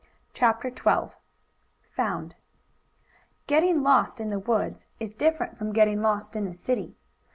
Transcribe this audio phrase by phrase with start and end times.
[0.33, 1.13] CHAPTER XII
[1.95, 2.33] FOUND
[3.45, 6.95] Getting lost in the woods is different from getting lost in the city.